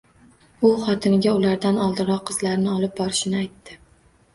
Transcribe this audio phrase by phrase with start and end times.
[0.69, 3.85] U xotiniga ulardan oldinroq qizlarini olib borishini aytdi